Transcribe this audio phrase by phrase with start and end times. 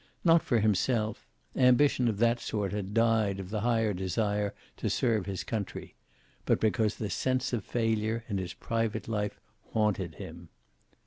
[0.23, 5.27] Not for himself; ambition of that sort had died of the higher desire to serve
[5.27, 5.93] his country.
[6.47, 9.39] But because the sense of failure in his private life
[9.73, 10.49] haunted him.